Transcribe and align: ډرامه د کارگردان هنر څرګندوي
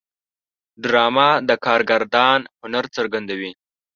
ډرامه 0.83 1.29
د 1.47 1.49
کارگردان 1.65 2.39
هنر 2.61 2.85
څرګندوي 2.95 3.51